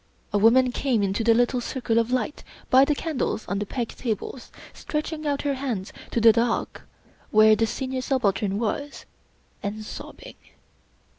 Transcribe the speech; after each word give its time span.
A 0.33 0.39
woman 0.39 0.71
came 0.71 1.03
into 1.03 1.23
the 1.23 1.35
little 1.35 1.61
circle 1.61 1.99
of 1.99 2.09
light 2.09 2.43
by 2.71 2.83
the 2.85 2.95
candles 2.95 3.45
on 3.47 3.59
the 3.59 3.67
peg 3.67 3.89
tables, 3.89 4.51
stretching 4.73 5.27
out 5.27 5.43
her 5.43 5.53
hands 5.53 5.93
to 6.09 6.19
the 6.19 6.33
dark 6.33 6.87
where 7.29 7.55
the 7.55 7.67
Senior 7.67 8.01
Subaltern 8.01 8.57
was, 8.57 9.05
and 9.61 9.85
sobbing. 9.85 10.37